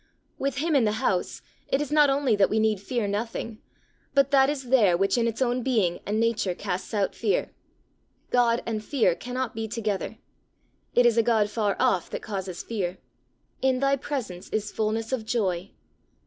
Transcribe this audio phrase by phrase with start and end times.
[0.39, 3.59] With him in the house, it is not only that we need fear nothing,
[4.15, 7.51] but that is there which in its own being and nature casts out fear.
[8.31, 10.17] God and fear cannot be together.
[10.95, 12.97] It is a God far off that causes fear.
[13.61, 15.69] "In thy presence is fulness of joy."